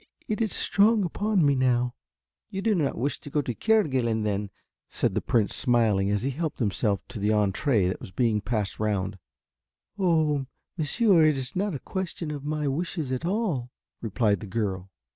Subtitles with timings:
[0.27, 1.93] It is strong upon me now."
[2.49, 4.49] "You do not wish to go to Kerguelen then?"
[4.87, 8.79] said the Prince smiling as he helped himself to the entrée that was being passed
[8.79, 9.19] round.
[9.99, 13.69] "Oh, monsieur, it is not a question of my wishes at all,"
[14.01, 14.89] replied the girl.